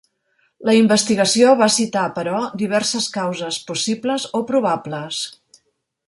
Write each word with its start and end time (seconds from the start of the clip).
La 0.67 0.73
investigació 0.77 1.51
va 1.59 1.67
citar, 1.75 2.05
però, 2.15 2.39
diverses 2.63 3.09
causes 3.21 3.59
possibles 3.71 4.25
o 4.39 4.45
probables. 4.53 5.21